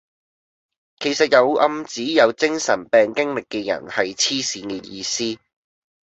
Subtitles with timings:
[0.99, 5.37] 其實有暗指有精神病經歷嘅人係痴線嘅意思